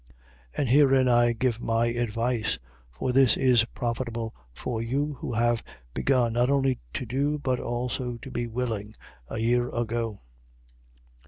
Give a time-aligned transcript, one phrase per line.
[0.53, 0.57] 8:10.
[0.57, 2.57] And herein I give my advice:
[2.89, 8.17] for this is profitable for you who have begun not only to do but also
[8.17, 8.95] to be willing,
[9.27, 10.17] a year ago.